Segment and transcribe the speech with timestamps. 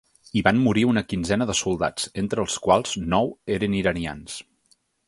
[0.37, 4.43] Hi van morir una quinzena de soldats, entre els quals nou eren iranians.